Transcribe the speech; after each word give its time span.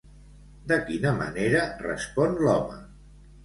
De 0.71 0.79
quina 0.87 1.11
manera 1.21 1.61
respon 1.87 2.37
l'home? 2.43 2.85